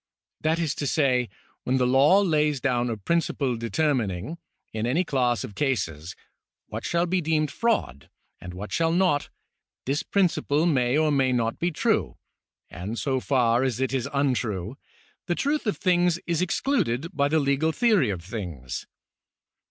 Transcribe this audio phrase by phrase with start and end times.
[0.39, 1.29] That is to say,
[1.63, 4.39] when the law lays down a prin ciple determining,
[4.73, 6.15] in any class of cases,
[6.65, 8.09] what shall be deemed fraud,
[8.39, 9.29] and what shall not,
[9.85, 12.17] this principle may or may not be true,
[12.67, 14.75] and so far as it is untrue,
[15.27, 18.87] the truth of things is excluded by the legal theory of things.